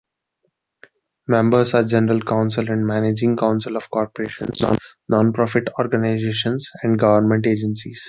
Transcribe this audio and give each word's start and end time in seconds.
Members 1.27 1.75
are 1.75 1.83
general 1.83 2.21
counsel 2.21 2.67
and 2.71 2.87
managing 2.87 3.37
counsel 3.37 3.75
of 3.75 3.87
corporations, 3.91 4.59
non-profit 5.07 5.67
organizations 5.77 6.67
and 6.81 6.97
government 6.97 7.45
agencies. 7.45 7.99